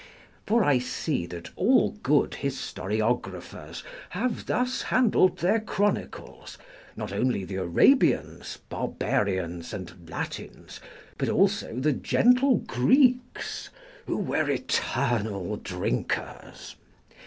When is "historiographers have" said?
2.39-4.47